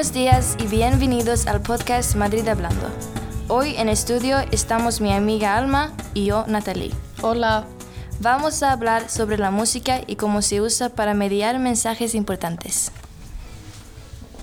Buenos 0.00 0.14
días 0.14 0.56
y 0.58 0.66
bienvenidos 0.66 1.46
al 1.46 1.60
podcast 1.60 2.16
Madrid 2.16 2.48
Hablando. 2.48 2.88
Hoy 3.48 3.74
en 3.76 3.90
estudio 3.90 4.38
estamos 4.50 5.02
mi 5.02 5.12
amiga 5.12 5.58
Alma 5.58 5.92
y 6.14 6.24
yo, 6.24 6.46
Natalie. 6.48 6.94
Hola. 7.20 7.66
Vamos 8.18 8.62
a 8.62 8.72
hablar 8.72 9.10
sobre 9.10 9.36
la 9.36 9.50
música 9.50 10.00
y 10.06 10.16
cómo 10.16 10.40
se 10.40 10.62
usa 10.62 10.88
para 10.88 11.12
mediar 11.12 11.58
mensajes 11.58 12.14
importantes. 12.14 12.92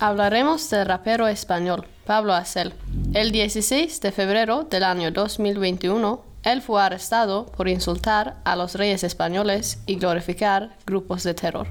Hablaremos 0.00 0.68
del 0.70 0.86
rapero 0.86 1.28
español 1.28 1.86
Pablo 2.04 2.34
Acel. 2.34 2.74
El 3.12 3.30
16 3.30 4.00
de 4.00 4.10
febrero 4.10 4.64
del 4.64 4.82
año 4.82 5.12
2021, 5.12 6.20
él 6.42 6.62
fue 6.62 6.82
arrestado 6.82 7.46
por 7.46 7.68
insultar 7.68 8.38
a 8.42 8.56
los 8.56 8.74
reyes 8.74 9.04
españoles 9.04 9.78
y 9.86 9.94
glorificar 10.00 10.74
grupos 10.84 11.22
de 11.22 11.34
terror. 11.34 11.68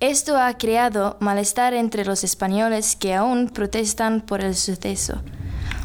Esto 0.00 0.38
ha 0.38 0.56
creado 0.56 1.18
malestar 1.20 1.74
entre 1.74 2.06
los 2.06 2.24
españoles 2.24 2.96
que 2.96 3.12
aún 3.14 3.50
protestan 3.50 4.22
por 4.22 4.42
el 4.42 4.56
suceso. 4.56 5.20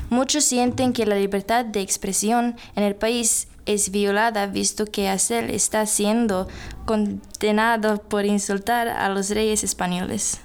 Muchos 0.10 0.46
sienten 0.46 0.94
que 0.94 1.06
la 1.06 1.18
libertad 1.18 1.66
de 1.66 1.82
expresión 1.82 2.56
en 2.78 2.84
el 2.84 2.96
país 2.96 3.50
es 3.66 3.92
violada 3.92 4.46
visto 4.48 4.86
que 4.86 5.10
Acel 5.10 5.50
está 5.50 5.86
siendo 5.86 6.48
condenado 6.86 7.98
por 7.98 8.24
insultar 8.24 8.88
a 8.88 9.10
los 9.10 9.32
reyes 9.32 9.66
españoles. 9.66 10.40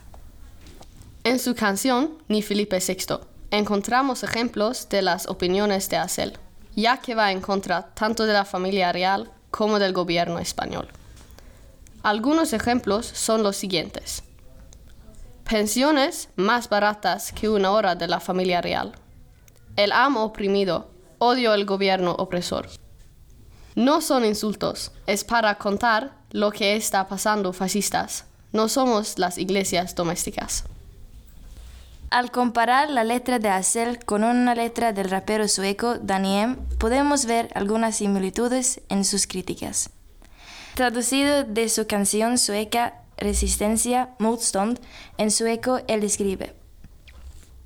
En 1.22 1.38
su 1.38 1.54
canción 1.54 2.18
Ni 2.26 2.42
Felipe 2.42 2.80
VI 2.84 3.20
encontramos 3.52 4.24
ejemplos 4.24 4.88
de 4.88 5.02
las 5.02 5.28
opiniones 5.28 5.88
de 5.90 5.98
Acel, 5.98 6.38
ya 6.74 6.96
que 6.96 7.14
va 7.14 7.30
en 7.30 7.40
contra 7.40 7.86
tanto 7.94 8.26
de 8.26 8.32
la 8.32 8.44
familia 8.44 8.90
real 8.90 9.30
como 9.52 9.78
del 9.78 9.92
gobierno 9.92 10.40
español. 10.40 10.88
Algunos 12.02 12.54
ejemplos 12.54 13.04
son 13.04 13.42
los 13.42 13.56
siguientes. 13.56 14.22
Pensiones 15.44 16.30
más 16.34 16.70
baratas 16.70 17.30
que 17.30 17.50
una 17.50 17.72
hora 17.72 17.94
de 17.94 18.08
la 18.08 18.20
familia 18.20 18.62
real. 18.62 18.92
El 19.76 19.92
amo 19.92 20.24
oprimido, 20.24 20.90
odio 21.18 21.52
el 21.52 21.66
gobierno 21.66 22.12
opresor. 22.12 22.68
No 23.74 24.00
son 24.00 24.24
insultos, 24.24 24.92
es 25.06 25.24
para 25.24 25.56
contar 25.56 26.12
lo 26.30 26.52
que 26.52 26.74
está 26.74 27.06
pasando 27.06 27.52
fascistas. 27.52 28.24
No 28.52 28.68
somos 28.68 29.18
las 29.18 29.36
iglesias 29.36 29.94
domésticas. 29.94 30.64
Al 32.08 32.30
comparar 32.30 32.88
la 32.88 33.04
letra 33.04 33.38
de 33.38 33.50
Acel 33.50 34.02
con 34.04 34.24
una 34.24 34.54
letra 34.54 34.94
del 34.94 35.10
rapero 35.10 35.46
sueco 35.48 35.96
Daniem, 35.98 36.56
podemos 36.78 37.26
ver 37.26 37.50
algunas 37.54 37.96
similitudes 37.96 38.80
en 38.88 39.04
sus 39.04 39.26
críticas. 39.26 39.90
Traducido 40.74 41.44
de 41.44 41.68
su 41.68 41.86
canción 41.86 42.38
sueca 42.38 42.94
Resistencia, 43.16 44.10
Motstånd, 44.18 44.78
en 45.18 45.30
sueco 45.30 45.80
él 45.88 46.04
escribe: 46.04 46.54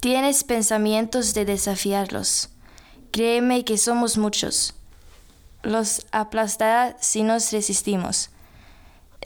Tienes 0.00 0.42
pensamientos 0.42 1.32
de 1.34 1.44
desafiarlos. 1.44 2.50
Créeme 3.12 3.64
que 3.64 3.78
somos 3.78 4.18
muchos. 4.18 4.74
Los 5.62 6.06
aplastará 6.10 6.96
si 7.00 7.22
nos 7.22 7.52
resistimos. 7.52 8.30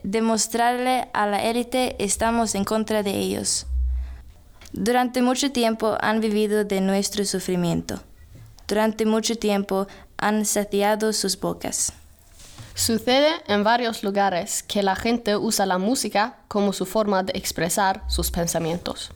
Demostrarle 0.03 1.09
a 1.13 1.27
la 1.27 1.43
élite 1.43 1.97
estamos 1.99 2.55
en 2.55 2.65
contra 2.65 3.03
de 3.03 3.17
ellos. 3.17 3.67
Durante 4.73 5.23
mucho 5.23 5.51
tiempo 5.51 5.97
han 6.01 6.21
vivido 6.21 6.65
de 6.65 6.81
nuestro 6.81 7.25
sufrimiento. 7.25 8.01
Durante 8.69 9.07
mucho 9.07 9.37
tiempo 9.37 9.87
han 10.19 10.45
saciado 10.45 11.13
sus 11.15 11.41
bocas. 11.41 11.95
Sucede 12.79 13.43
en 13.49 13.65
varios 13.65 14.05
lugares 14.05 14.63
que 14.63 14.85
la 14.85 14.95
gente 14.95 15.37
usa 15.37 15.67
la 15.67 15.79
música 15.79 16.37
como 16.47 16.73
su 16.73 16.87
forma 16.87 17.25
de 17.25 17.33
expresar 17.37 18.05
sus 18.07 18.31
pensamientos. 18.31 19.11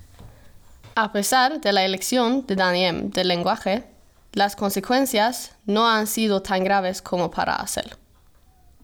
A 0.97 1.13
pesar 1.13 1.61
de 1.61 1.73
la 1.73 1.85
elección 1.85 2.45
de 2.45 2.57
Daniel 2.57 3.11
del 3.11 3.29
lenguaje, 3.29 3.85
las 4.33 4.57
consecuencias 4.57 5.53
no 5.65 5.89
han 5.89 6.09
sido 6.09 6.43
tan 6.43 6.65
graves 6.65 7.01
como 7.01 7.31
para 7.31 7.55
hacerlo. 7.55 7.97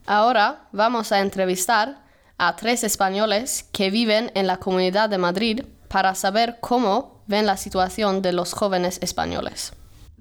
Ahora 0.07 0.69
vamos 0.71 1.11
a 1.11 1.19
entrevistar 1.19 2.05
a 2.39 2.55
tres 2.55 2.85
españoles 2.85 3.67
que 3.73 3.91
viven 3.91 4.31
en 4.37 4.47
la 4.47 4.59
Comunidad 4.59 5.09
de 5.11 5.19
Madrid 5.19 5.65
para 5.89 6.15
saber 6.15 6.59
cómo 6.61 7.21
ven 7.27 7.47
la 7.47 7.57
situación 7.57 8.23
de 8.23 8.33
los 8.33 8.53
jóvenes 8.53 9.01
españoles. 9.03 9.73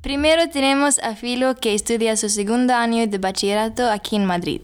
Primero 0.01 0.47
tenemos 0.49 0.99
a 0.99 1.15
Filo 1.15 1.55
que 1.55 1.73
estudia 1.73 2.15
su 2.17 2.29
segundo 2.29 2.73
año 2.75 3.07
de 3.07 3.17
bachillerato 3.17 3.89
aquí 3.89 4.15
en 4.15 4.25
Madrid. 4.25 4.61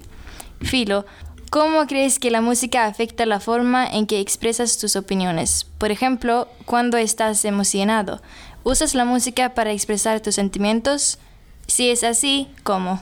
Filo, 0.62 1.06
¿cómo 1.50 1.88
crees 1.88 2.20
que 2.20 2.30
la 2.30 2.40
música 2.40 2.86
afecta 2.86 3.26
la 3.26 3.40
forma 3.40 3.86
en 3.86 4.06
que 4.06 4.20
expresas 4.20 4.78
tus 4.78 4.96
opiniones? 4.96 5.66
Por 5.80 5.92
ejemplo, 5.92 6.48
cuando 6.66 6.98
estás 6.98 7.44
emocionado, 7.46 8.22
¿usas 8.64 8.94
la 8.94 9.06
música 9.06 9.56
para 9.56 9.72
expresar 9.72 10.20
tus 10.20 10.36
sentimientos? 10.36 11.18
Si 11.66 11.90
es 11.90 12.04
así, 12.04 12.48
¿cómo? 12.64 13.02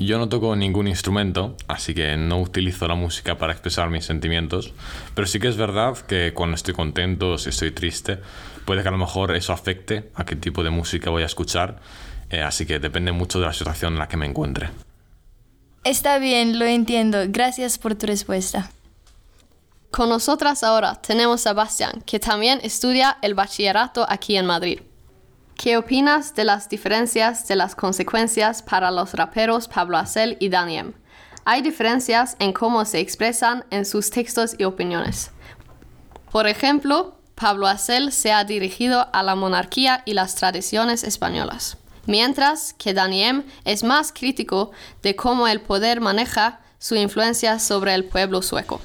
Yo 0.00 0.16
no 0.16 0.30
toco 0.30 0.56
ningún 0.56 0.88
instrumento, 0.88 1.58
así 1.68 1.92
que 1.92 2.16
no 2.16 2.40
utilizo 2.40 2.88
la 2.88 2.94
música 2.94 3.36
para 3.36 3.52
expresar 3.52 3.90
mis 3.90 4.06
sentimientos, 4.06 4.72
pero 5.14 5.26
sí 5.26 5.38
que 5.38 5.48
es 5.48 5.58
verdad 5.58 5.94
que 5.98 6.32
cuando 6.32 6.54
estoy 6.54 6.72
contento 6.72 7.32
o 7.32 7.38
si 7.38 7.50
estoy 7.50 7.70
triste, 7.70 8.18
puede 8.64 8.80
que 8.80 8.88
a 8.88 8.92
lo 8.92 8.96
mejor 8.96 9.36
eso 9.36 9.52
afecte 9.52 10.10
a 10.14 10.24
qué 10.24 10.36
tipo 10.36 10.64
de 10.64 10.70
música 10.70 11.10
voy 11.10 11.22
a 11.22 11.26
escuchar, 11.26 11.80
eh, 12.30 12.40
así 12.40 12.64
que 12.64 12.78
depende 12.78 13.12
mucho 13.12 13.40
de 13.40 13.46
la 13.46 13.52
situación 13.52 13.92
en 13.92 13.98
la 13.98 14.08
que 14.08 14.16
me 14.16 14.24
encuentre. 14.24 14.70
Está 15.84 16.16
bien, 16.18 16.58
lo 16.58 16.64
entiendo. 16.64 17.18
Gracias 17.28 17.76
por 17.76 17.94
tu 17.94 18.06
respuesta. 18.06 18.70
Con 19.90 20.08
nosotras 20.08 20.64
ahora 20.64 20.94
tenemos 20.94 21.46
a 21.46 21.52
Bastián, 21.52 22.02
que 22.06 22.18
también 22.18 22.58
estudia 22.62 23.18
el 23.20 23.34
bachillerato 23.34 24.06
aquí 24.08 24.38
en 24.38 24.46
Madrid. 24.46 24.80
¿Qué 25.62 25.76
opinas 25.76 26.34
de 26.34 26.44
las 26.44 26.70
diferencias 26.70 27.46
de 27.46 27.54
las 27.54 27.74
consecuencias 27.74 28.62
para 28.62 28.90
los 28.90 29.12
raperos 29.12 29.68
Pablo 29.68 29.98
Acel 29.98 30.38
y 30.40 30.48
Daniel? 30.48 30.94
Hay 31.44 31.60
diferencias 31.60 32.34
en 32.38 32.54
cómo 32.54 32.86
se 32.86 32.98
expresan 32.98 33.66
en 33.68 33.84
sus 33.84 34.08
textos 34.08 34.54
y 34.56 34.64
opiniones. 34.64 35.32
Por 36.32 36.46
ejemplo, 36.46 37.18
Pablo 37.34 37.66
Acel 37.66 38.10
se 38.10 38.32
ha 38.32 38.42
dirigido 38.44 39.08
a 39.12 39.22
la 39.22 39.34
monarquía 39.34 40.02
y 40.06 40.14
las 40.14 40.34
tradiciones 40.34 41.04
españolas, 41.04 41.76
mientras 42.06 42.72
que 42.72 42.94
Daniel 42.94 43.44
es 43.66 43.84
más 43.84 44.14
crítico 44.14 44.70
de 45.02 45.14
cómo 45.14 45.46
el 45.46 45.60
poder 45.60 46.00
maneja 46.00 46.60
su 46.78 46.94
influencia 46.94 47.58
sobre 47.58 47.92
el 47.92 48.06
pueblo 48.06 48.40
sueco. 48.40 48.80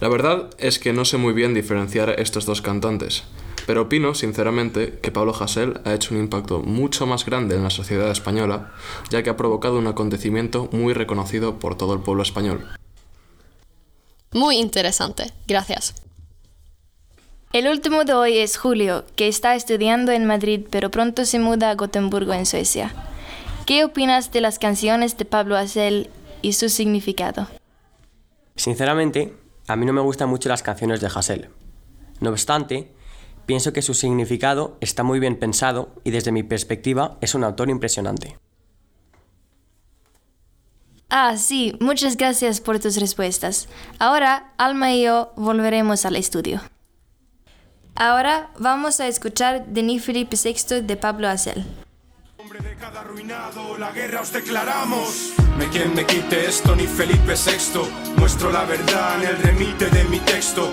La 0.00 0.08
verdad 0.08 0.50
es 0.58 0.80
que 0.80 0.92
no 0.92 1.04
sé 1.04 1.18
muy 1.18 1.34
bien 1.34 1.54
diferenciar 1.54 2.18
estos 2.18 2.46
dos 2.46 2.62
cantantes, 2.62 3.22
pero 3.66 3.82
opino, 3.82 4.14
sinceramente, 4.14 4.98
que 5.00 5.12
Pablo 5.12 5.34
Hasél 5.34 5.80
ha 5.84 5.94
hecho 5.94 6.14
un 6.14 6.20
impacto 6.20 6.60
mucho 6.60 7.06
más 7.06 7.24
grande 7.24 7.56
en 7.56 7.62
la 7.62 7.70
sociedad 7.70 8.10
española, 8.10 8.72
ya 9.10 9.22
que 9.22 9.30
ha 9.30 9.36
provocado 9.36 9.78
un 9.78 9.86
acontecimiento 9.86 10.68
muy 10.72 10.94
reconocido 10.94 11.58
por 11.58 11.76
todo 11.76 11.94
el 11.94 12.00
pueblo 12.00 12.22
español. 12.22 12.66
Muy 14.32 14.56
interesante, 14.56 15.32
gracias. 15.46 15.94
El 17.52 17.66
último 17.66 18.04
de 18.04 18.14
hoy 18.14 18.38
es 18.38 18.56
Julio, 18.56 19.04
que 19.16 19.26
está 19.26 19.56
estudiando 19.56 20.12
en 20.12 20.24
Madrid 20.24 20.66
pero 20.70 20.90
pronto 20.90 21.24
se 21.24 21.40
muda 21.40 21.70
a 21.70 21.74
Gotemburgo 21.74 22.32
en 22.32 22.46
Suecia. 22.46 22.94
¿Qué 23.66 23.84
opinas 23.84 24.30
de 24.30 24.40
las 24.40 24.60
canciones 24.60 25.18
de 25.18 25.24
Pablo 25.24 25.56
Acel 25.56 26.10
y 26.42 26.52
su 26.52 26.68
significado? 26.68 27.48
Sinceramente, 28.54 29.34
a 29.66 29.74
mí 29.74 29.84
no 29.84 29.92
me 29.92 30.00
gustan 30.00 30.28
mucho 30.28 30.48
las 30.48 30.62
canciones 30.62 31.00
de 31.00 31.08
Hassel. 31.08 31.48
No 32.20 32.30
obstante, 32.30 32.92
Pienso 33.50 33.72
que 33.72 33.82
su 33.82 33.94
significado 33.94 34.76
está 34.80 35.02
muy 35.02 35.18
bien 35.18 35.36
pensado 35.36 35.88
y 36.04 36.12
desde 36.12 36.30
mi 36.30 36.44
perspectiva 36.44 37.18
es 37.20 37.34
un 37.34 37.42
autor 37.42 37.68
impresionante. 37.68 38.38
Ah, 41.08 41.36
sí, 41.36 41.76
muchas 41.80 42.16
gracias 42.16 42.60
por 42.60 42.78
tus 42.78 42.96
respuestas. 42.96 43.68
Ahora, 43.98 44.52
Alma 44.56 44.92
y 44.92 45.02
yo 45.02 45.32
volveremos 45.34 46.06
al 46.06 46.14
estudio. 46.14 46.60
Ahora 47.96 48.52
vamos 48.56 49.00
a 49.00 49.08
escuchar 49.08 49.66
de 49.66 49.82
Ni 49.82 49.98
Felipe 49.98 50.36
VI 50.36 50.82
de 50.82 50.96
Pablo 50.96 51.26
Acel. 51.26 51.64
Hombre 52.40 52.60
de 52.60 52.74
cada 52.76 53.00
arruinado, 53.02 53.76
la 53.76 53.92
guerra 53.92 54.22
os 54.22 54.32
declaramos. 54.32 55.34
Me 55.58 55.68
quien 55.68 55.94
me 55.94 56.06
quite 56.06 56.48
esto, 56.48 56.74
ni 56.74 56.86
Felipe 56.86 57.34
VI. 57.34 57.82
Muestro 58.16 58.50
la 58.50 58.64
verdad 58.64 59.22
en 59.22 59.28
el 59.28 59.36
remite 59.42 59.90
de 59.90 60.04
mi 60.04 60.18
texto 60.20 60.72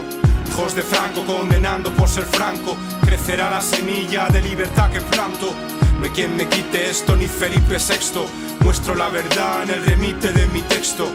hijos 0.57 0.73
de 0.73 0.81
Franco 0.81 1.23
condenando 1.23 1.91
por 1.91 2.09
ser 2.09 2.25
franco. 2.25 2.75
Crecerá 3.05 3.51
la 3.51 3.61
semilla 3.61 4.27
de 4.27 4.41
libertad 4.41 4.89
que 4.89 5.01
planto. 5.01 5.53
No 5.99 6.05
hay 6.05 6.09
quien 6.09 6.35
me 6.35 6.47
quite 6.47 6.89
esto 6.89 7.15
ni 7.15 7.27
Felipe 7.27 7.77
VI. 7.77 8.25
Muestro 8.61 8.95
la 8.95 9.09
verdad 9.09 9.63
en 9.63 9.69
el 9.69 9.85
remite 9.85 10.31
de 10.31 10.47
mi 10.47 10.61
texto. 10.63 11.07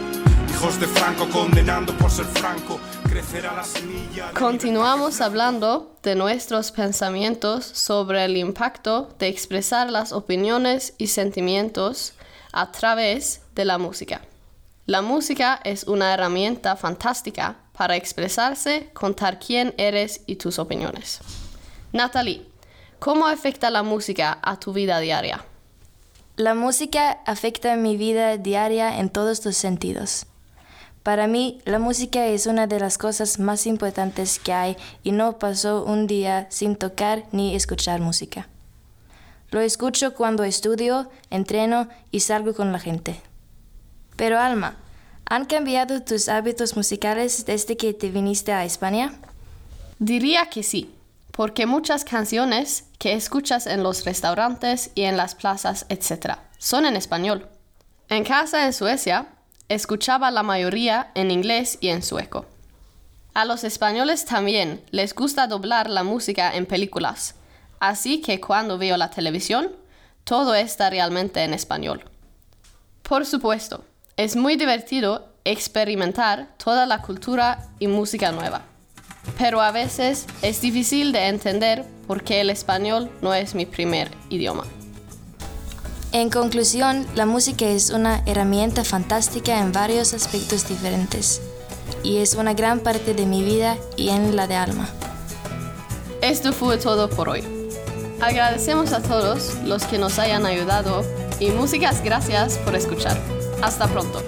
Hijos 0.49 0.79
de 0.79 0.87
Franco 0.87 1.27
condenando 1.29 1.93
por 1.97 2.09
ser 2.09 2.25
franco. 2.25 2.79
Crecerá 3.13 3.53
la 3.53 3.63
semilla. 3.63 4.31
Continuamos 4.31 5.21
hablando 5.21 5.95
de 6.01 6.15
nuestros 6.15 6.71
pensamientos 6.71 7.63
sobre 7.63 8.25
el 8.25 8.35
impacto 8.37 9.13
de 9.19 9.27
expresar 9.27 9.91
las 9.91 10.11
opiniones 10.11 10.95
y 10.97 11.05
sentimientos 11.05 12.13
a 12.53 12.71
través 12.71 13.41
de 13.53 13.65
la 13.65 13.77
música. 13.77 14.21
La 14.87 15.03
música 15.03 15.59
es 15.63 15.83
una 15.83 16.11
herramienta 16.11 16.75
fantástica 16.75 17.57
para 17.73 17.97
expresarse, 17.97 18.89
contar 18.95 19.37
quién 19.37 19.75
eres 19.77 20.21
y 20.25 20.37
tus 20.37 20.57
opiniones. 20.57 21.19
Natalie, 21.91 22.47
¿cómo 22.97 23.27
afecta 23.27 23.69
la 23.69 23.83
música 23.83 24.39
a 24.41 24.59
tu 24.59 24.73
vida 24.73 24.97
diaria? 24.97 25.45
La 26.35 26.55
música 26.55 27.19
afecta 27.27 27.75
mi 27.75 27.95
vida 27.95 28.37
diaria 28.37 28.97
en 28.97 29.11
todos 29.11 29.45
los 29.45 29.55
sentidos. 29.55 30.25
Para 31.03 31.27
mí, 31.27 31.61
la 31.65 31.79
música 31.79 32.27
es 32.27 32.47
una 32.47 32.65
de 32.65 32.79
las 32.79 32.97
cosas 32.97 33.37
más 33.37 33.67
importantes 33.67 34.39
que 34.39 34.53
hay 34.53 34.77
y 35.03 35.11
no 35.11 35.37
paso 35.37 35.83
un 35.83 36.07
día 36.07 36.47
sin 36.49 36.77
tocar 36.77 37.25
ni 37.33 37.55
escuchar 37.55 37.99
música. 37.99 38.47
Lo 39.51 39.59
escucho 39.59 40.13
cuando 40.13 40.45
estudio, 40.45 41.11
entreno 41.29 41.89
y 42.09 42.21
salgo 42.21 42.55
con 42.55 42.71
la 42.71 42.79
gente. 42.79 43.21
Pero 44.15 44.39
Alma, 44.39 44.77
¿han 45.25 45.43
cambiado 45.43 46.01
tus 46.01 46.29
hábitos 46.29 46.77
musicales 46.77 47.45
desde 47.45 47.75
que 47.75 47.93
te 47.93 48.09
viniste 48.09 48.53
a 48.53 48.63
España? 48.63 49.13
Diría 49.99 50.49
que 50.49 50.63
sí, 50.63 50.95
porque 51.31 51.65
muchas 51.65 52.05
canciones 52.05 52.85
que 52.97 53.13
escuchas 53.13 53.67
en 53.67 53.83
los 53.83 54.05
restaurantes 54.05 54.91
y 54.95 55.01
en 55.01 55.17
las 55.17 55.35
plazas, 55.35 55.85
etc., 55.89 56.37
son 56.57 56.85
en 56.85 56.95
español. 56.95 57.49
En 58.07 58.23
casa 58.23 58.65
en 58.65 58.73
Suecia, 58.73 59.27
escuchaba 59.69 60.31
la 60.31 60.43
mayoría 60.43 61.11
en 61.15 61.31
inglés 61.31 61.77
y 61.81 61.89
en 61.89 62.03
sueco. 62.03 62.45
A 63.33 63.45
los 63.45 63.63
españoles 63.63 64.25
también 64.25 64.81
les 64.91 65.15
gusta 65.15 65.47
doblar 65.47 65.89
la 65.89 66.03
música 66.03 66.55
en 66.55 66.65
películas, 66.65 67.35
así 67.79 68.21
que 68.21 68.39
cuando 68.39 68.77
veo 68.77 68.95
la 68.97 69.09
televisión, 69.09 69.71
todo 70.23 70.53
está 70.53 70.89
realmente 70.89 71.43
en 71.43 71.53
español. 71.53 72.03
Por 73.01 73.25
supuesto, 73.25 73.83
es 74.17 74.35
muy 74.35 74.55
divertido 74.55 75.27
experimentar 75.45 76.47
toda 76.63 76.85
la 76.85 77.01
cultura 77.01 77.67
y 77.79 77.87
música 77.87 78.31
nueva, 78.31 78.61
pero 79.37 79.61
a 79.61 79.71
veces 79.71 80.27
es 80.41 80.61
difícil 80.61 81.11
de 81.11 81.27
entender 81.27 81.85
porque 82.07 82.41
el 82.41 82.49
español 82.49 83.09
no 83.21 83.33
es 83.33 83.55
mi 83.55 83.65
primer 83.65 84.11
idioma. 84.29 84.65
En 86.13 86.29
conclusión, 86.29 87.07
la 87.15 87.25
música 87.25 87.65
es 87.65 87.89
una 87.89 88.21
herramienta 88.27 88.83
fantástica 88.83 89.59
en 89.59 89.71
varios 89.71 90.13
aspectos 90.13 90.69
diferentes 90.69 91.41
y 92.03 92.17
es 92.17 92.35
una 92.35 92.53
gran 92.53 92.81
parte 92.81 93.15
de 93.15 93.25
mi 93.25 93.41
vida 93.41 93.77
y 93.97 94.09
en 94.09 94.35
la 94.35 94.45
de 94.45 94.55
Alma. 94.55 94.87
Esto 96.21 96.53
fue 96.53 96.77
todo 96.77 97.09
por 97.09 97.29
hoy. 97.29 97.43
Agradecemos 98.21 98.93
a 98.93 99.01
todos 99.01 99.55
los 99.65 99.85
que 99.85 99.97
nos 99.97 100.19
hayan 100.19 100.45
ayudado 100.45 101.03
y 101.39 101.49
músicas 101.49 102.03
gracias 102.03 102.59
por 102.59 102.75
escuchar. 102.75 103.19
Hasta 103.63 103.87
pronto. 103.87 104.21